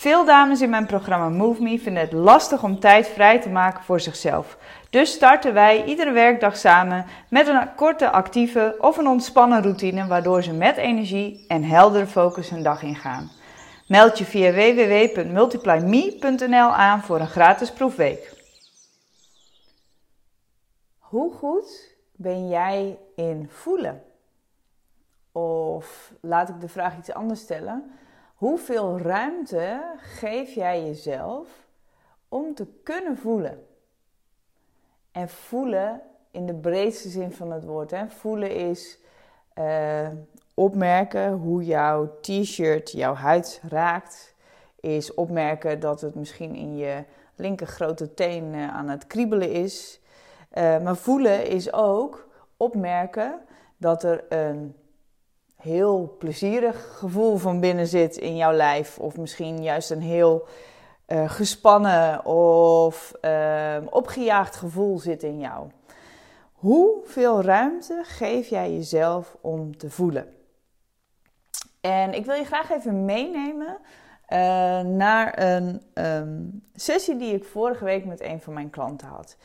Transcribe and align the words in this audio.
Veel 0.00 0.24
dames 0.24 0.60
in 0.60 0.70
mijn 0.70 0.86
programma 0.86 1.28
Move 1.28 1.62
Me 1.62 1.78
vinden 1.78 2.02
het 2.02 2.12
lastig 2.12 2.62
om 2.62 2.78
tijd 2.78 3.06
vrij 3.06 3.40
te 3.40 3.48
maken 3.48 3.82
voor 3.82 4.00
zichzelf. 4.00 4.58
Dus 4.90 5.12
starten 5.12 5.54
wij 5.54 5.84
iedere 5.84 6.10
werkdag 6.10 6.56
samen 6.56 7.06
met 7.28 7.46
een 7.46 7.74
korte 7.74 8.10
actieve 8.10 8.76
of 8.78 8.96
een 8.96 9.06
ontspannen 9.06 9.62
routine 9.62 10.06
waardoor 10.06 10.42
ze 10.42 10.52
met 10.52 10.76
energie 10.76 11.44
en 11.48 11.62
heldere 11.62 12.06
focus 12.06 12.50
hun 12.50 12.62
dag 12.62 12.82
ingaan. 12.82 13.30
Meld 13.88 14.18
je 14.18 14.24
via 14.24 14.52
www.multiplyme.nl 14.52 16.74
aan 16.74 17.02
voor 17.02 17.20
een 17.20 17.28
gratis 17.28 17.72
proefweek. 17.72 18.34
Hoe 20.98 21.32
goed 21.32 21.94
ben 22.12 22.48
jij 22.48 22.98
in 23.16 23.48
voelen? 23.50 24.02
Of 25.32 26.12
laat 26.20 26.48
ik 26.48 26.60
de 26.60 26.68
vraag 26.68 26.98
iets 26.98 27.12
anders 27.12 27.40
stellen. 27.40 27.98
Hoeveel 28.40 28.98
ruimte 28.98 29.82
geef 29.96 30.52
jij 30.52 30.84
jezelf 30.84 31.48
om 32.28 32.54
te 32.54 32.66
kunnen 32.82 33.16
voelen? 33.16 33.66
En 35.12 35.28
voelen 35.28 36.02
in 36.30 36.46
de 36.46 36.54
breedste 36.54 37.08
zin 37.08 37.32
van 37.32 37.52
het 37.52 37.64
woord. 37.64 37.90
Hè? 37.90 38.08
Voelen 38.08 38.54
is 38.54 38.98
uh, 39.58 40.08
opmerken 40.54 41.32
hoe 41.32 41.64
jouw 41.64 42.18
t-shirt 42.20 42.90
jouw 42.90 43.14
huid 43.14 43.62
raakt. 43.68 44.34
Is 44.80 45.14
opmerken 45.14 45.80
dat 45.80 46.00
het 46.00 46.14
misschien 46.14 46.54
in 46.54 46.76
je 46.76 47.04
linker 47.34 47.66
grote 47.66 48.14
teen 48.14 48.54
uh, 48.54 48.74
aan 48.74 48.88
het 48.88 49.06
kriebelen 49.06 49.52
is. 49.52 50.00
Uh, 50.52 50.78
maar 50.78 50.96
voelen 50.96 51.46
is 51.46 51.72
ook 51.72 52.28
opmerken 52.56 53.40
dat 53.76 54.02
er 54.02 54.24
een 54.28 54.74
heel 55.60 56.16
plezierig 56.18 56.96
gevoel 56.98 57.36
van 57.36 57.60
binnen 57.60 57.86
zit 57.86 58.16
in 58.16 58.36
jouw 58.36 58.52
lijf. 58.52 58.98
Of 58.98 59.16
misschien 59.16 59.62
juist 59.62 59.90
een 59.90 60.02
heel 60.02 60.46
uh, 61.08 61.30
gespannen 61.30 62.24
of 62.24 63.12
uh, 63.22 63.76
opgejaagd 63.90 64.56
gevoel 64.56 64.98
zit 64.98 65.22
in 65.22 65.38
jou. 65.38 65.68
Hoeveel 66.52 67.42
ruimte 67.42 68.02
geef 68.04 68.48
jij 68.48 68.72
jezelf 68.72 69.36
om 69.40 69.76
te 69.76 69.90
voelen? 69.90 70.34
En 71.80 72.14
ik 72.14 72.24
wil 72.24 72.34
je 72.34 72.44
graag 72.44 72.70
even 72.70 73.04
meenemen 73.04 73.78
uh, 74.28 74.80
naar 74.80 75.38
een 75.38 75.82
um, 75.94 76.62
sessie 76.74 77.16
die 77.16 77.34
ik 77.34 77.44
vorige 77.44 77.84
week 77.84 78.04
met 78.04 78.20
een 78.20 78.40
van 78.40 78.52
mijn 78.52 78.70
klanten 78.70 79.08
had. 79.08 79.36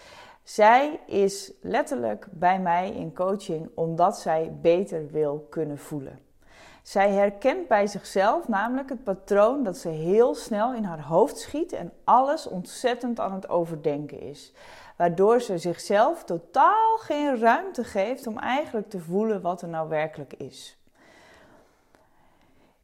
Zij 0.46 1.00
is 1.06 1.52
letterlijk 1.62 2.28
bij 2.32 2.60
mij 2.60 2.92
in 2.92 3.14
coaching 3.14 3.70
omdat 3.74 4.18
zij 4.18 4.58
beter 4.62 5.08
wil 5.12 5.48
kunnen 5.50 5.78
voelen. 5.78 6.20
Zij 6.84 7.12
herkent 7.12 7.68
bij 7.68 7.88
zichzelf 7.88 8.48
namelijk 8.48 8.90
het 8.90 9.04
patroon 9.04 9.64
dat 9.64 9.78
ze 9.78 9.90
heel 9.90 10.36
snel 10.36 10.74
in 10.74 10.84
haar 10.84 11.02
hoofd 11.02 11.38
schiet 11.38 11.74
en 11.74 11.92
alles 12.04 12.48
ontzettend 12.48 13.20
aan 13.20 13.34
het 13.34 13.50
overdenken 13.50 14.20
is. 14.20 14.54
Waardoor 14.98 15.42
ze 15.42 15.58
zichzelf 15.58 16.24
totaal 16.24 16.98
geen 16.98 17.40
ruimte 17.40 17.84
geeft 17.84 18.28
om 18.28 18.38
eigenlijk 18.38 18.90
te 18.90 19.00
voelen 19.00 19.42
wat 19.42 19.62
er 19.62 19.68
nou 19.68 19.90
werkelijk 19.90 20.34
is. 20.34 20.78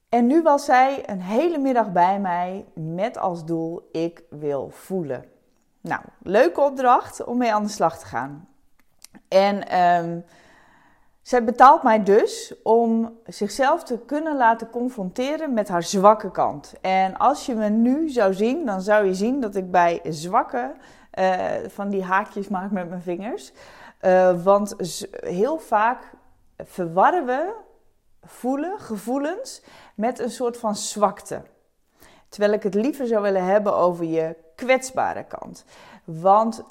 En 0.10 0.28
nu 0.28 0.42
was 0.42 0.66
zij 0.66 1.10
een 1.10 1.22
hele 1.22 1.58
middag 1.58 1.92
bij 1.92 2.20
mij 2.20 2.66
met 2.74 3.18
als 3.18 3.46
doel: 3.46 3.90
ik 3.92 4.24
wil 4.30 4.70
voelen. 4.70 5.32
Nou, 5.82 6.02
leuke 6.22 6.62
opdracht 6.62 7.24
om 7.24 7.38
mee 7.38 7.54
aan 7.54 7.64
de 7.64 7.70
slag 7.70 8.00
te 8.00 8.06
gaan. 8.06 8.48
En 9.28 9.80
um, 9.82 10.26
zij 11.22 11.44
betaalt 11.44 11.84
mij 11.84 12.04
dus 12.04 12.54
om 12.64 13.20
zichzelf 13.26 13.84
te 13.84 14.00
kunnen 14.00 14.38
laten 14.38 14.70
confronteren 14.70 15.54
met 15.54 15.68
haar 15.68 15.84
zwakke 15.84 16.32
kant. 16.32 16.74
En 16.82 17.18
als 17.18 17.46
je 17.46 17.56
me 17.56 17.70
nu 17.70 18.10
zou 18.10 18.34
zien, 18.34 18.66
dan 18.66 18.82
zou 18.82 19.06
je 19.06 19.14
zien 19.14 19.40
dat 19.42 19.56
ik 19.56 19.72
bij 19.72 20.02
zwakke 20.10 20.74
uh, 21.20 21.46
van 21.68 21.90
die 21.90 22.04
haakjes 22.04 22.48
maak 22.48 22.72
met 22.72 22.90
mijn 22.90 23.02
vingers. 23.02 23.52
Uh, 24.02 24.44
want 24.44 24.76
heel 25.10 25.58
vaak 25.58 26.12
verwarren 26.58 27.26
we 27.26 27.54
voelen, 28.22 28.80
gevoelens, 28.80 29.64
met 29.96 30.20
een 30.20 30.30
soort 30.30 30.58
van 30.58 30.76
zwakte. 30.76 31.42
Terwijl 32.30 32.54
ik 32.54 32.64
het 32.64 32.74
liever 32.74 33.08
zou 33.08 33.22
willen 33.22 33.46
hebben 33.46 33.76
over 33.76 34.06
je 34.06 34.36
kwetsbare 34.62 35.24
kant. 35.24 35.66
Want 36.04 36.64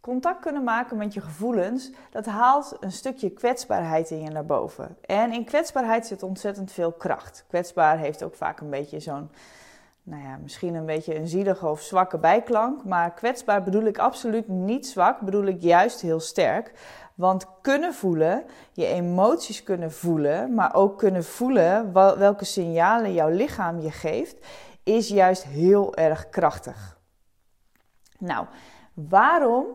contact 0.00 0.40
kunnen 0.40 0.64
maken 0.64 0.96
met 0.96 1.14
je 1.14 1.20
gevoelens, 1.20 1.90
dat 2.10 2.26
haalt 2.26 2.76
een 2.80 2.92
stukje 2.92 3.30
kwetsbaarheid 3.30 4.10
in 4.10 4.22
je 4.22 4.30
naar 4.30 4.46
boven. 4.46 4.96
En 5.00 5.32
in 5.32 5.44
kwetsbaarheid 5.44 6.06
zit 6.06 6.22
ontzettend 6.22 6.72
veel 6.72 6.92
kracht. 6.92 7.44
Kwetsbaar 7.48 7.98
heeft 7.98 8.22
ook 8.22 8.34
vaak 8.34 8.60
een 8.60 8.70
beetje 8.70 9.00
zo'n, 9.00 9.30
nou 10.02 10.22
ja, 10.22 10.38
misschien 10.42 10.74
een 10.74 10.86
beetje 10.86 11.16
een 11.16 11.28
zielige 11.28 11.66
of 11.66 11.80
zwakke 11.80 12.18
bijklank. 12.18 12.84
Maar 12.84 13.12
kwetsbaar 13.12 13.62
bedoel 13.62 13.84
ik 13.84 13.98
absoluut 13.98 14.48
niet 14.48 14.86
zwak, 14.86 15.20
bedoel 15.20 15.46
ik 15.46 15.62
juist 15.62 16.00
heel 16.00 16.20
sterk. 16.20 16.72
Want 17.14 17.46
kunnen 17.60 17.94
voelen, 17.94 18.44
je 18.72 18.86
emoties 18.86 19.62
kunnen 19.62 19.92
voelen, 19.92 20.54
maar 20.54 20.74
ook 20.74 20.98
kunnen 20.98 21.24
voelen 21.24 21.92
welke 21.92 22.44
signalen 22.44 23.12
jouw 23.12 23.28
lichaam 23.28 23.80
je 23.80 23.90
geeft, 23.90 24.36
is 24.82 25.08
juist 25.08 25.44
heel 25.44 25.94
erg 25.94 26.28
krachtig. 26.28 27.00
Nou, 28.22 28.46
waarom 28.94 29.66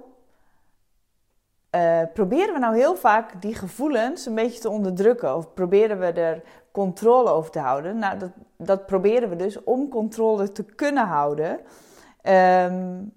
uh, 1.76 2.02
proberen 2.14 2.54
we 2.54 2.60
nou 2.60 2.76
heel 2.76 2.96
vaak 2.96 3.42
die 3.42 3.56
gevoelens 3.56 4.26
een 4.26 4.36
beetje 4.36 4.60
te 4.60 4.70
onderdrukken? 4.70 5.36
Of 5.36 5.54
proberen 5.54 6.00
we 6.00 6.06
er 6.06 6.44
controle 6.72 7.30
over 7.30 7.52
te 7.52 7.60
houden? 7.60 7.98
Nou, 7.98 8.18
dat, 8.18 8.32
dat 8.58 8.86
proberen 8.86 9.30
we 9.30 9.36
dus 9.36 9.64
om 9.64 9.90
controle 9.90 10.52
te 10.52 10.64
kunnen 10.64 11.06
houden. 11.06 11.60
Um, 12.24 13.14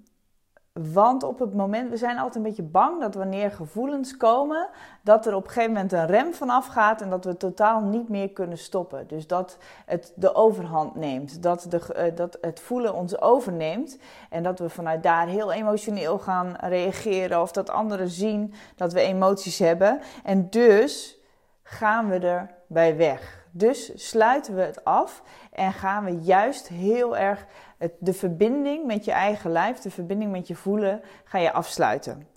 want 0.83 1.23
op 1.23 1.39
het 1.39 1.55
moment, 1.55 1.91
we 1.91 1.97
zijn 1.97 2.17
altijd 2.17 2.35
een 2.35 2.43
beetje 2.43 2.63
bang 2.63 3.01
dat 3.01 3.15
wanneer 3.15 3.51
gevoelens 3.51 4.17
komen, 4.17 4.69
dat 5.03 5.27
er 5.27 5.35
op 5.35 5.45
een 5.45 5.51
gegeven 5.51 5.73
moment 5.73 5.93
een 5.93 6.07
rem 6.07 6.35
vanaf 6.35 6.67
gaat 6.67 7.01
en 7.01 7.11
dat 7.11 7.25
we 7.25 7.37
totaal 7.37 7.81
niet 7.81 8.09
meer 8.09 8.31
kunnen 8.31 8.59
stoppen. 8.59 9.09
Dus 9.09 9.27
dat 9.27 9.59
het 9.87 10.13
de 10.17 10.35
overhand 10.35 10.95
neemt, 10.95 11.43
dat, 11.43 11.67
de, 11.69 11.81
uh, 11.97 12.17
dat 12.17 12.39
het 12.41 12.61
voelen 12.61 12.95
ons 12.95 13.21
overneemt 13.21 13.99
en 14.31 14.43
dat 14.43 14.59
we 14.59 14.69
vanuit 14.69 15.03
daar 15.03 15.27
heel 15.27 15.53
emotioneel 15.53 16.19
gaan 16.19 16.57
reageren 16.61 17.41
of 17.41 17.53
dat 17.53 17.71
anderen 17.71 18.09
zien 18.09 18.55
dat 18.77 18.93
we 18.93 19.01
emoties 19.01 19.59
hebben. 19.59 20.01
En 20.25 20.51
dus 20.51 21.19
gaan 21.63 22.09
we 22.09 22.19
er 22.19 22.51
bij 22.67 22.97
weg. 22.97 23.40
Dus 23.51 24.09
sluiten 24.09 24.55
we 24.55 24.61
het 24.61 24.85
af 24.85 25.23
en 25.53 25.73
gaan 25.73 26.05
we 26.05 26.19
juist 26.21 26.69
heel 26.69 27.17
erg 27.17 27.47
het, 27.79 27.93
de 27.99 28.13
verbinding 28.13 28.87
met 28.87 29.05
je 29.05 29.13
eigen 29.13 29.51
lijf, 29.51 29.79
de 29.79 29.91
verbinding 29.91 30.33
met 30.33 30.47
je 30.47 30.55
voelen, 30.55 31.01
ga 31.25 31.39
je 31.39 31.53
afsluiten. 31.53 32.29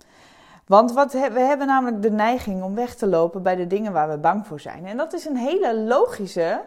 Want 0.66 0.92
wat, 0.92 1.12
we 1.12 1.40
hebben 1.40 1.66
namelijk 1.66 2.02
de 2.02 2.10
neiging 2.10 2.62
om 2.62 2.74
weg 2.74 2.94
te 2.94 3.06
lopen 3.06 3.42
bij 3.42 3.56
de 3.56 3.66
dingen 3.66 3.92
waar 3.92 4.10
we 4.10 4.18
bang 4.18 4.46
voor 4.46 4.60
zijn. 4.60 4.86
En 4.86 4.96
dat 4.96 5.12
is 5.12 5.24
een 5.24 5.36
hele 5.36 5.76
logische, 5.76 6.60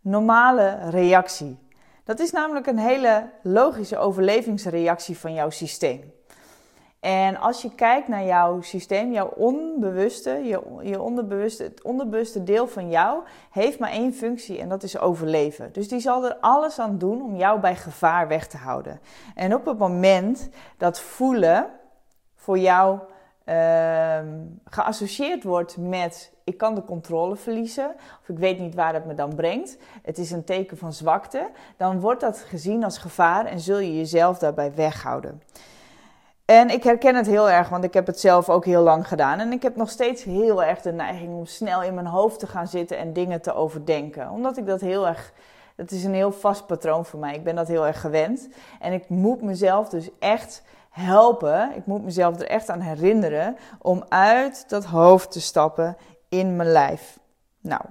normale 0.00 0.90
reactie. 0.90 1.58
Dat 2.04 2.20
is 2.20 2.30
namelijk 2.30 2.66
een 2.66 2.78
hele 2.78 3.30
logische 3.42 3.98
overlevingsreactie 3.98 5.18
van 5.18 5.34
jouw 5.34 5.50
systeem. 5.50 6.12
En 7.00 7.36
als 7.36 7.62
je 7.62 7.74
kijkt 7.74 8.08
naar 8.08 8.24
jouw 8.24 8.60
systeem, 8.60 9.12
jouw 9.12 9.28
onbewuste, 9.28 10.30
je, 10.30 10.62
je 10.82 11.00
onderbewuste, 11.00 11.62
het 11.62 11.82
onderbewuste 11.82 12.42
deel 12.42 12.68
van 12.68 12.90
jou 12.90 13.22
heeft 13.50 13.78
maar 13.78 13.90
één 13.90 14.14
functie 14.14 14.58
en 14.58 14.68
dat 14.68 14.82
is 14.82 14.98
overleven. 14.98 15.72
Dus 15.72 15.88
die 15.88 16.00
zal 16.00 16.24
er 16.24 16.36
alles 16.40 16.78
aan 16.78 16.98
doen 16.98 17.22
om 17.22 17.36
jou 17.36 17.60
bij 17.60 17.76
gevaar 17.76 18.28
weg 18.28 18.46
te 18.46 18.56
houden. 18.56 19.00
En 19.34 19.54
op 19.54 19.64
het 19.64 19.78
moment 19.78 20.48
dat 20.76 21.00
voelen 21.00 21.70
voor 22.34 22.58
jou 22.58 22.98
uh, 23.44 24.18
geassocieerd 24.64 25.44
wordt 25.44 25.76
met 25.76 26.32
ik 26.44 26.58
kan 26.58 26.74
de 26.74 26.84
controle 26.84 27.36
verliezen 27.36 27.94
of 28.22 28.28
ik 28.28 28.38
weet 28.38 28.58
niet 28.58 28.74
waar 28.74 28.94
het 28.94 29.06
me 29.06 29.14
dan 29.14 29.34
brengt, 29.34 29.78
het 30.02 30.18
is 30.18 30.30
een 30.30 30.44
teken 30.44 30.76
van 30.76 30.92
zwakte, 30.92 31.50
dan 31.76 32.00
wordt 32.00 32.20
dat 32.20 32.38
gezien 32.38 32.84
als 32.84 32.98
gevaar 32.98 33.44
en 33.44 33.60
zul 33.60 33.78
je 33.78 33.96
jezelf 33.96 34.38
daarbij 34.38 34.74
weghouden. 34.74 35.42
En 36.46 36.70
ik 36.70 36.82
herken 36.82 37.14
het 37.14 37.26
heel 37.26 37.50
erg, 37.50 37.68
want 37.68 37.84
ik 37.84 37.94
heb 37.94 38.06
het 38.06 38.20
zelf 38.20 38.48
ook 38.48 38.64
heel 38.64 38.82
lang 38.82 39.08
gedaan. 39.08 39.38
En 39.38 39.52
ik 39.52 39.62
heb 39.62 39.76
nog 39.76 39.90
steeds 39.90 40.24
heel 40.24 40.64
erg 40.64 40.80
de 40.80 40.92
neiging 40.92 41.34
om 41.34 41.46
snel 41.46 41.82
in 41.82 41.94
mijn 41.94 42.06
hoofd 42.06 42.38
te 42.38 42.46
gaan 42.46 42.66
zitten 42.66 42.98
en 42.98 43.12
dingen 43.12 43.42
te 43.42 43.54
overdenken. 43.54 44.30
Omdat 44.30 44.56
ik 44.56 44.66
dat 44.66 44.80
heel 44.80 45.06
erg 45.06 45.32
Dat 45.76 45.90
is 45.90 46.04
een 46.04 46.14
heel 46.14 46.32
vast 46.32 46.66
patroon 46.66 47.04
voor 47.04 47.20
mij. 47.20 47.34
Ik 47.34 47.44
ben 47.44 47.54
dat 47.54 47.68
heel 47.68 47.86
erg 47.86 48.00
gewend. 48.00 48.48
En 48.80 48.92
ik 48.92 49.08
moet 49.08 49.42
mezelf 49.42 49.88
dus 49.88 50.10
echt 50.18 50.62
helpen. 50.90 51.72
Ik 51.76 51.86
moet 51.86 52.04
mezelf 52.04 52.40
er 52.40 52.46
echt 52.46 52.70
aan 52.70 52.80
herinneren 52.80 53.56
om 53.78 54.04
uit 54.08 54.64
dat 54.68 54.84
hoofd 54.84 55.32
te 55.32 55.40
stappen 55.40 55.96
in 56.28 56.56
mijn 56.56 56.72
lijf. 56.72 57.18
Nou, 57.60 57.82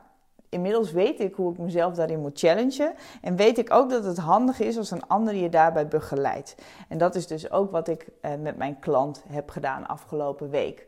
inmiddels 0.55 0.91
weet 0.91 1.19
ik 1.19 1.35
hoe 1.35 1.51
ik 1.51 1.57
mezelf 1.57 1.93
daarin 1.93 2.19
moet 2.19 2.39
challengen. 2.39 2.93
En 3.21 3.35
weet 3.35 3.57
ik 3.57 3.73
ook 3.73 3.89
dat 3.89 4.03
het 4.03 4.17
handig 4.17 4.59
is 4.59 4.77
als 4.77 4.91
een 4.91 5.07
ander 5.07 5.35
je 5.35 5.49
daarbij 5.49 5.87
begeleidt. 5.87 6.55
En 6.89 6.97
dat 6.97 7.15
is 7.15 7.27
dus 7.27 7.51
ook 7.51 7.71
wat 7.71 7.87
ik 7.87 8.07
eh, 8.21 8.31
met 8.39 8.57
mijn 8.57 8.79
klant 8.79 9.23
heb 9.27 9.49
gedaan 9.49 9.87
afgelopen 9.87 10.49
week. 10.49 10.87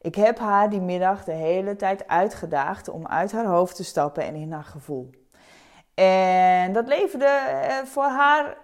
Ik 0.00 0.14
heb 0.14 0.38
haar 0.38 0.70
die 0.70 0.80
middag 0.80 1.24
de 1.24 1.32
hele 1.32 1.76
tijd 1.76 2.08
uitgedaagd 2.08 2.88
om 2.88 3.06
uit 3.06 3.32
haar 3.32 3.46
hoofd 3.46 3.76
te 3.76 3.84
stappen 3.84 4.22
en 4.22 4.34
in 4.34 4.52
haar 4.52 4.64
gevoel. 4.64 5.10
En 5.94 6.72
dat 6.72 6.86
leverde 6.86 7.24
eh, 7.24 7.76
voor 7.84 8.04
haar 8.04 8.56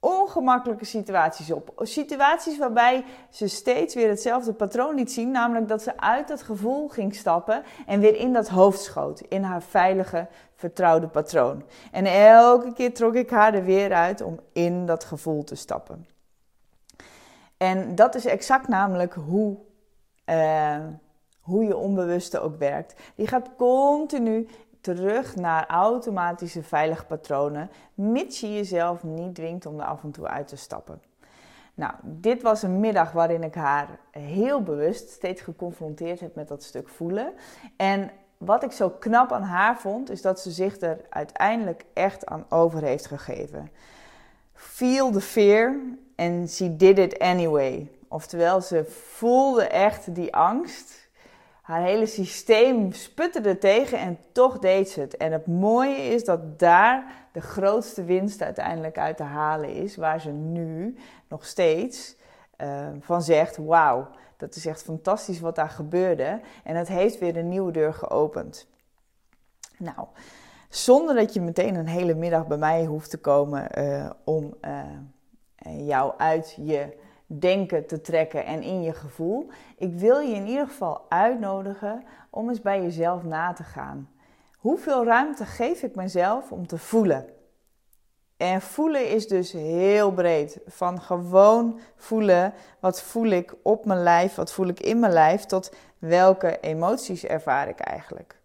ongemakkelijke 0.00 0.84
situaties 0.84 1.50
op. 1.50 1.72
Situaties 1.76 2.58
waarbij 2.58 3.04
ze 3.30 3.48
steeds 3.48 3.94
weer 3.94 4.08
hetzelfde 4.08 4.52
patroon 4.52 4.94
liet 4.94 5.12
zien, 5.12 5.30
namelijk 5.30 5.68
dat 5.68 5.82
ze 5.82 6.00
uit 6.00 6.28
dat 6.28 6.42
gevoel 6.42 6.88
ging 6.88 7.14
stappen 7.14 7.62
en 7.86 8.00
weer 8.00 8.16
in 8.16 8.32
dat 8.32 8.48
hoofd 8.48 8.80
schoot, 8.80 9.20
in 9.20 9.42
haar 9.42 9.62
veilige, 9.62 10.26
vertrouwde 10.54 11.08
patroon. 11.08 11.64
En 11.92 12.06
elke 12.06 12.72
keer 12.72 12.94
trok 12.94 13.14
ik 13.14 13.30
haar 13.30 13.54
er 13.54 13.64
weer 13.64 13.92
uit 13.92 14.20
om 14.20 14.40
in 14.52 14.86
dat 14.86 15.04
gevoel 15.04 15.44
te 15.44 15.54
stappen. 15.54 16.06
En 17.56 17.94
dat 17.94 18.14
is 18.14 18.24
exact 18.24 18.68
namelijk 18.68 19.14
hoe, 19.14 19.56
uh, 20.26 20.76
hoe 21.40 21.64
je 21.64 21.76
onbewuste 21.76 22.40
ook 22.40 22.56
werkt. 22.56 22.94
Die 23.14 23.26
gaat 23.26 23.50
continu 23.56 24.48
terug 24.80 25.36
naar 25.36 25.66
automatische 25.66 26.62
veilige 26.62 27.04
patronen, 27.04 27.70
mits 27.94 28.40
je 28.40 28.54
jezelf 28.54 29.02
niet 29.02 29.34
dwingt 29.34 29.66
om 29.66 29.80
er 29.80 29.86
af 29.86 30.02
en 30.02 30.10
toe 30.10 30.26
uit 30.26 30.48
te 30.48 30.56
stappen. 30.56 31.02
Nou, 31.74 31.92
dit 32.02 32.42
was 32.42 32.62
een 32.62 32.80
middag 32.80 33.12
waarin 33.12 33.42
ik 33.42 33.54
haar 33.54 33.88
heel 34.10 34.62
bewust 34.62 35.10
steeds 35.10 35.42
geconfronteerd 35.42 36.20
heb 36.20 36.34
met 36.34 36.48
dat 36.48 36.62
stuk 36.62 36.88
voelen. 36.88 37.32
En 37.76 38.10
wat 38.38 38.62
ik 38.62 38.72
zo 38.72 38.90
knap 38.90 39.32
aan 39.32 39.42
haar 39.42 39.78
vond, 39.78 40.10
is 40.10 40.22
dat 40.22 40.40
ze 40.40 40.50
zich 40.50 40.80
er 40.80 41.00
uiteindelijk 41.08 41.84
echt 41.92 42.26
aan 42.26 42.44
over 42.48 42.82
heeft 42.82 43.06
gegeven. 43.06 43.70
Feel 44.54 45.10
the 45.10 45.20
fear 45.20 45.76
and 46.16 46.50
she 46.50 46.76
did 46.76 46.98
it 46.98 47.18
anyway. 47.18 47.90
Oftewel, 48.08 48.60
ze 48.60 48.84
voelde 48.84 49.64
echt 49.64 50.14
die 50.14 50.34
angst 50.34 51.09
haar 51.70 51.82
hele 51.82 52.06
systeem 52.06 52.92
sputterde 52.92 53.58
tegen 53.58 53.98
en 53.98 54.18
toch 54.32 54.58
deed 54.58 54.88
ze 54.88 55.00
het. 55.00 55.16
En 55.16 55.32
het 55.32 55.46
mooie 55.46 55.96
is 55.96 56.24
dat 56.24 56.58
daar 56.58 57.12
de 57.32 57.40
grootste 57.40 58.04
winst 58.04 58.42
uiteindelijk 58.42 58.98
uit 58.98 59.16
te 59.16 59.22
halen 59.22 59.72
is, 59.74 59.96
waar 59.96 60.20
ze 60.20 60.30
nu 60.30 60.96
nog 61.28 61.46
steeds 61.46 62.16
uh, 62.58 62.86
van 63.00 63.22
zegt: 63.22 63.56
Wauw, 63.56 64.08
dat 64.36 64.54
is 64.54 64.66
echt 64.66 64.82
fantastisch 64.82 65.40
wat 65.40 65.54
daar 65.54 65.68
gebeurde. 65.68 66.40
En 66.64 66.76
het 66.76 66.88
heeft 66.88 67.18
weer 67.18 67.36
een 67.36 67.48
nieuwe 67.48 67.72
deur 67.72 67.94
geopend. 67.94 68.66
Nou, 69.78 70.06
zonder 70.68 71.14
dat 71.14 71.34
je 71.34 71.40
meteen 71.40 71.74
een 71.74 71.88
hele 71.88 72.14
middag 72.14 72.46
bij 72.46 72.58
mij 72.58 72.84
hoeft 72.84 73.10
te 73.10 73.18
komen 73.18 73.78
uh, 73.78 74.10
om 74.24 74.54
uh, 74.64 75.86
jou 75.86 76.12
uit 76.16 76.56
je 76.56 76.98
denken 77.38 77.86
te 77.86 78.00
trekken 78.00 78.44
en 78.44 78.62
in 78.62 78.82
je 78.82 78.92
gevoel. 78.92 79.48
Ik 79.76 79.94
wil 79.94 80.18
je 80.18 80.34
in 80.34 80.46
ieder 80.46 80.66
geval 80.66 81.06
uitnodigen 81.08 82.04
om 82.30 82.48
eens 82.48 82.60
bij 82.60 82.82
jezelf 82.82 83.24
na 83.24 83.52
te 83.52 83.62
gaan. 83.62 84.10
Hoeveel 84.56 85.04
ruimte 85.04 85.44
geef 85.44 85.82
ik 85.82 85.94
mezelf 85.94 86.52
om 86.52 86.66
te 86.66 86.78
voelen? 86.78 87.26
En 88.36 88.60
voelen 88.60 89.08
is 89.08 89.28
dus 89.28 89.52
heel 89.52 90.12
breed. 90.12 90.60
Van 90.66 91.00
gewoon 91.00 91.80
voelen, 91.96 92.52
wat 92.80 93.02
voel 93.02 93.28
ik 93.28 93.54
op 93.62 93.84
mijn 93.84 94.02
lijf, 94.02 94.34
wat 94.34 94.52
voel 94.52 94.68
ik 94.68 94.80
in 94.80 95.00
mijn 95.00 95.12
lijf, 95.12 95.44
tot 95.44 95.74
welke 95.98 96.60
emoties 96.60 97.24
ervaar 97.24 97.68
ik 97.68 97.80
eigenlijk. 97.80 98.38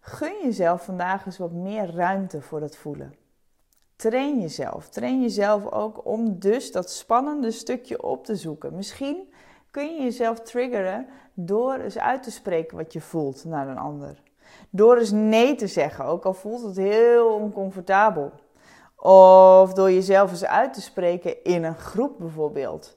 Gun 0.00 0.34
jezelf 0.42 0.84
vandaag 0.84 1.26
eens 1.26 1.38
wat 1.38 1.52
meer 1.52 1.94
ruimte 1.94 2.40
voor 2.40 2.60
dat 2.60 2.76
voelen. 2.76 3.14
Train 3.96 4.40
jezelf. 4.40 4.88
Train 4.88 5.20
jezelf 5.22 5.70
ook 5.70 6.06
om 6.06 6.38
dus 6.38 6.72
dat 6.72 6.90
spannende 6.90 7.50
stukje 7.50 8.02
op 8.02 8.24
te 8.24 8.36
zoeken. 8.36 8.74
Misschien 8.74 9.32
kun 9.70 9.94
je 9.94 10.02
jezelf 10.02 10.40
triggeren 10.40 11.06
door 11.34 11.74
eens 11.74 11.98
uit 11.98 12.22
te 12.22 12.30
spreken 12.30 12.76
wat 12.76 12.92
je 12.92 13.00
voelt 13.00 13.44
naar 13.44 13.68
een 13.68 13.78
ander. 13.78 14.22
Door 14.70 14.96
eens 14.98 15.10
nee 15.10 15.54
te 15.54 15.66
zeggen, 15.66 16.04
ook 16.04 16.24
al 16.24 16.34
voelt 16.34 16.62
het 16.62 16.76
heel 16.76 17.34
oncomfortabel. 17.34 18.32
Of 18.96 19.72
door 19.72 19.90
jezelf 19.90 20.30
eens 20.30 20.44
uit 20.44 20.74
te 20.74 20.80
spreken 20.80 21.44
in 21.44 21.64
een 21.64 21.78
groep 21.78 22.18
bijvoorbeeld. 22.18 22.96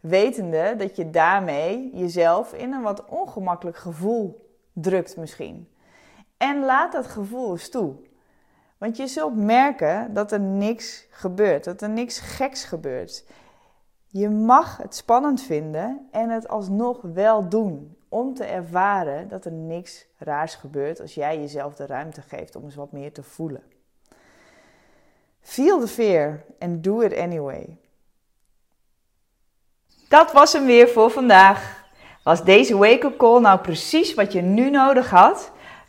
Wetende 0.00 0.74
dat 0.76 0.96
je 0.96 1.10
daarmee 1.10 1.90
jezelf 1.94 2.52
in 2.52 2.72
een 2.72 2.82
wat 2.82 3.04
ongemakkelijk 3.04 3.76
gevoel 3.76 4.50
drukt 4.72 5.16
misschien. 5.16 5.68
En 6.36 6.64
laat 6.64 6.92
dat 6.92 7.06
gevoel 7.06 7.50
eens 7.50 7.68
toe. 7.68 7.94
Want 8.78 8.96
je 8.96 9.06
zult 9.06 9.36
merken 9.36 10.14
dat 10.14 10.32
er 10.32 10.40
niks 10.40 11.06
gebeurt, 11.10 11.64
dat 11.64 11.82
er 11.82 11.88
niks 11.88 12.18
geks 12.18 12.64
gebeurt. 12.64 13.24
Je 14.06 14.28
mag 14.28 14.76
het 14.76 14.94
spannend 14.94 15.42
vinden 15.42 16.08
en 16.10 16.30
het 16.30 16.48
alsnog 16.48 17.00
wel 17.02 17.48
doen. 17.48 17.96
Om 18.08 18.34
te 18.34 18.44
ervaren 18.44 19.28
dat 19.28 19.44
er 19.44 19.52
niks 19.52 20.06
raars 20.18 20.54
gebeurt 20.54 21.00
als 21.00 21.14
jij 21.14 21.40
jezelf 21.40 21.74
de 21.74 21.86
ruimte 21.86 22.22
geeft 22.22 22.56
om 22.56 22.64
eens 22.64 22.74
wat 22.74 22.92
meer 22.92 23.12
te 23.12 23.22
voelen. 23.22 23.62
Feel 25.40 25.80
the 25.80 25.88
fear 25.88 26.44
and 26.58 26.84
do 26.84 27.00
it 27.00 27.16
anyway. 27.16 27.78
Dat 30.08 30.32
was 30.32 30.52
hem 30.52 30.66
weer 30.66 30.88
voor 30.88 31.10
vandaag. 31.10 31.84
Was 32.22 32.44
deze 32.44 32.76
wake-up 32.76 33.16
call 33.18 33.40
nou 33.40 33.60
precies 33.60 34.14
wat 34.14 34.32
je 34.32 34.42
nu 34.42 34.70
nodig 34.70 35.10
had? 35.10 35.50